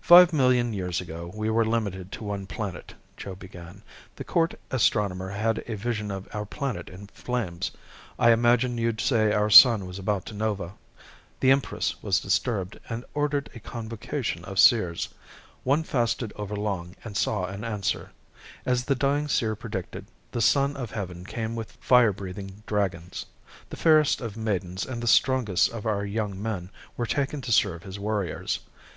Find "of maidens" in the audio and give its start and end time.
24.20-24.84